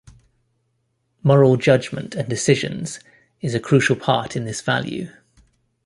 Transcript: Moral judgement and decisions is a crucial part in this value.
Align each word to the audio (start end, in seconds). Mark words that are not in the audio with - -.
Moral 1.21 1.57
judgement 1.57 2.15
and 2.15 2.27
decisions 2.27 3.01
is 3.39 3.53
a 3.53 3.59
crucial 3.59 3.95
part 3.95 4.35
in 4.35 4.45
this 4.45 4.59
value. 4.61 5.11